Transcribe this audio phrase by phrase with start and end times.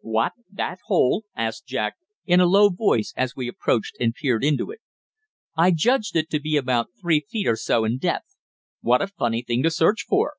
[0.00, 4.70] "What, that hole?" asked Jack, in a low voice as we approached and peered into
[4.70, 4.80] it.
[5.56, 8.36] I judged it to be about three feet or so in depth.
[8.80, 10.34] "What a funny thing to search for!"